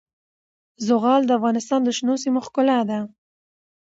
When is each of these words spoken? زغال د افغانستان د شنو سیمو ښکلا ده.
زغال 0.87 1.21
د 1.25 1.31
افغانستان 1.39 1.79
د 1.83 1.89
شنو 1.97 2.13
سیمو 2.23 2.39
ښکلا 2.47 2.79
ده. 2.89 2.99